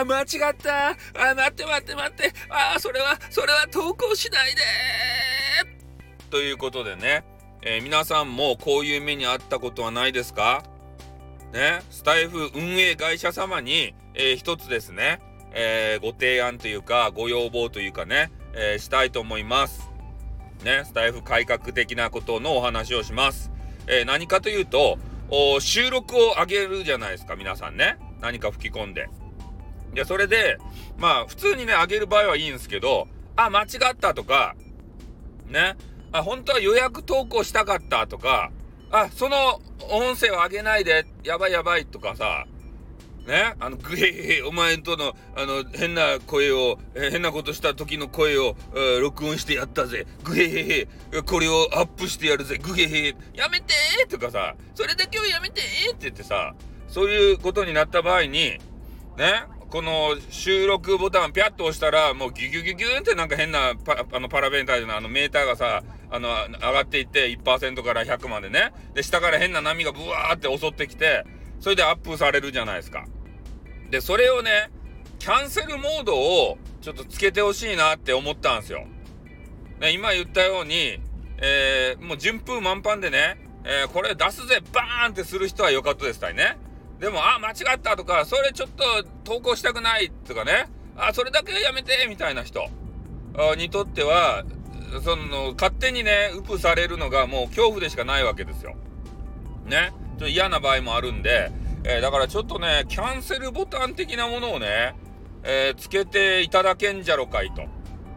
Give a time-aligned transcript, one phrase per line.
[0.00, 0.90] あ、間違った。
[0.90, 2.32] あ、待って待って待って。
[2.48, 4.62] ああ、それは、それは投稿しないで。
[6.30, 7.24] ということでね、
[7.62, 10.62] えー、皆さんもこういう目にあったことはないですか？
[11.52, 15.20] ね、スタイフ運営会社様に、えー、一つですね、
[15.52, 19.90] えー、ご提案というか、ご要望というかね、えー、したいと思います。
[20.62, 23.50] ね、スタイフ改革的なことのお話をします。
[23.86, 24.98] え何かというと、
[25.60, 27.96] 収録を上げるじゃないですか、皆さんね。
[28.20, 29.08] 何か吹き込んで。
[29.94, 30.58] いや、それで、
[30.96, 34.54] まあ、普通にね、上げる場合はいいんですけど、あ、間違ったとか、
[35.48, 35.76] ね、
[36.12, 38.50] あ、本当は予約投稿したかったとか、
[38.90, 39.60] あ、その
[39.90, 42.46] 音声を上げないで、やばいやばいとかさ、
[43.28, 50.06] ね、あの、グヘヘ、お前との、あの、変な声を、え変なことした時の声を、え録音してやったぜ。
[50.24, 52.56] グヘヘヘ、これをアップしてやるぜ。
[52.56, 56.54] グヘヘヘ、やめてーとかさ、それだけはやめてーって言ってさ、
[56.88, 58.58] そういうことになった場合に、ね、
[59.70, 68.72] この収録ボタンピャッと押したら、もうギュギュギュギュンってなんか変なパあのパラベンタージのあのメーターがさ、あの、上がっていって1%から100までね。
[68.94, 71.24] で、下から変な波がブワーって襲ってきて、
[71.60, 73.04] それでアップされるじゃないですか。
[73.90, 74.70] で、それをね、
[75.18, 78.86] キャンセルモードをちょっとつけてほしいなって思ったんですよ。
[79.80, 80.98] ね、今言ったように、
[81.42, 86.56] えー、もう順風満帆でね、えー、これ出すぜ、バーンってする人はよかったですたいね。
[87.00, 92.68] でも、あ、間違ったとか、それちょっと投稿したくないとかね、あ、それだけやめてみたいな人
[93.56, 94.44] にとっては、
[95.04, 98.74] その、勝手にね、ウプされるのがもう恐怖でしかないわけですよ。
[99.66, 99.92] ね。
[100.10, 101.52] ちょっと嫌な場合もあるんで、
[101.84, 104.96] えー、だからちょっとね、キャンセルボタン的なものをね、
[105.44, 107.62] えー、つけていただけんじゃろかいと。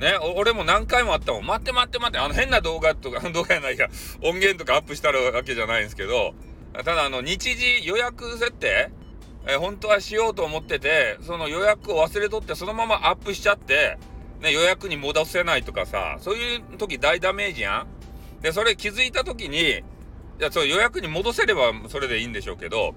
[0.00, 1.46] ね、俺も何回もあったもん。
[1.46, 3.88] 待って待って待って、あの変な動画とか、動画やないや、
[4.22, 6.34] 音源とかアップしたわけじゃないんですけど、
[6.74, 8.90] ただあの日時予約設定、
[9.46, 13.98] え、本当はしようと思っててその予約を忘れとってそのままアップしちゃって、
[14.40, 17.86] ね、予約に戻せないとかさそういう時大ダメージや
[18.40, 18.42] ん？
[18.42, 19.82] でそれ気づいた時にい
[20.40, 22.94] やそう予約に戻せればそれでいいんでしょうけど、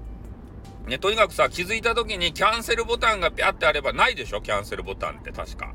[0.87, 4.41] ね、とにかくさ気づいた時にキャンセルボタンがピャってあればないでしょ？
[4.41, 5.73] キャンセルボタンって確か。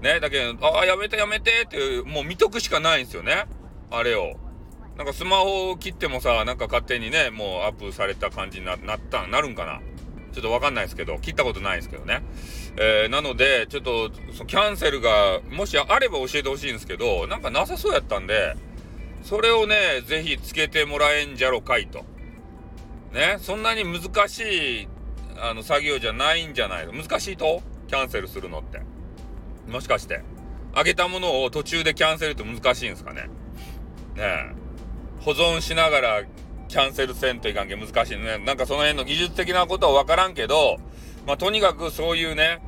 [0.00, 3.44] ねだけどああやめてやめてってもう見とくしかないんですよね
[3.90, 4.36] あれを。
[4.96, 8.78] なんかスマホを切ってもさ、なんか勝手にね、もうアップされた感じになっ
[9.10, 9.80] た、なるんかな？
[10.32, 12.22] ちょっとわかんないですけど、切ったことないですけどね。
[12.76, 14.10] えー、なので、ちょっと、
[14.46, 18.56] キャンセルが、もしあれば教えてほしいんですけど、なんかなさそうやったんで、
[19.22, 22.04] それをね、ぜひつけてもらえんじゃろかいと。
[23.12, 24.88] ね、そんなに難しい、
[25.40, 26.92] あの、作業じゃないんじゃないの？
[26.92, 27.62] 難しいと？
[27.86, 28.80] キャンセルするのって。
[29.68, 30.22] もしかして。
[30.72, 33.28] あげたものを途中でキャンセルって難しいんですかね？
[34.16, 34.63] ねえ。
[35.24, 36.22] 保存しながら
[36.68, 38.38] キャンセルせんといかんけ難しいね。
[38.38, 40.78] なんかその辺の技術的なことはわからんけど、
[41.26, 42.60] まあ、とにかくそういうね、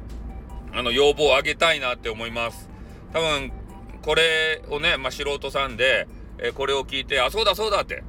[0.73, 2.69] あの、要望を上げたいなって思います。
[3.13, 3.53] 多分、
[4.01, 6.09] これをね、まあ、素人さんで、
[6.39, 8.05] えー、これを聞いて、あ、そうだそうだって、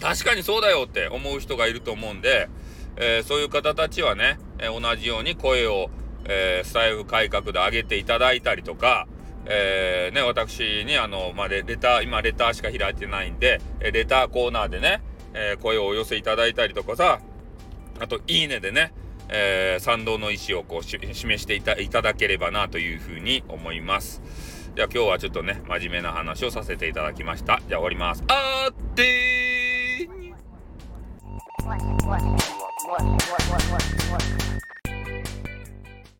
[0.00, 2.48] 確かにそうだよって思う人がいると思うんで、
[2.96, 5.90] えー、そういう方たちはね、えー、同じように声を、
[6.28, 9.06] えスタイル改革で上げていただいたりとか、
[9.48, 15.02] えー、ね、私に、あの、まあ、レター、今レターしか開いてないんで、レターコーナーでね、
[15.34, 17.20] えー、声をお寄せいただいたりとかさ、
[18.00, 18.92] あと、いいねでね、
[19.28, 24.22] えー、賛同の意思をこう示していたいただければなというふうに思います。
[24.74, 27.60] じゃあ今日はちょっとね、真面目な話をさせていただきました。
[27.66, 28.22] じゃあ終わります。
[28.28, 29.45] あーってー